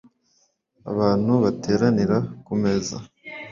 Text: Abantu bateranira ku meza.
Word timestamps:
Abantu 0.91 1.31
bateranira 1.43 2.17
ku 2.45 2.53
meza. 2.63 2.95